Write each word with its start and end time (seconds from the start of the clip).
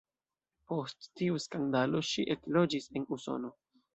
Post 0.71 1.09
tiu 1.19 1.37
skandalo 1.43 2.01
ŝi 2.11 2.27
ekloĝis 2.37 2.91
en 3.01 3.07
Usono. 3.19 3.55